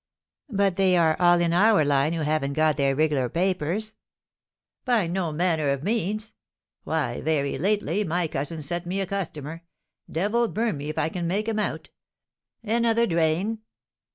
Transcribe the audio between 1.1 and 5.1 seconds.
all in our line who haven't got their riglar papers?" "By